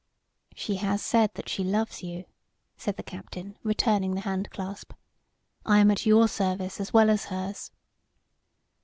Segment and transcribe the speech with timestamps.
[0.55, 2.25] "She has said that she loves you,"
[2.75, 4.93] said the captain, returning the hand clasp.
[5.63, 7.69] "I am at your service as well as hers."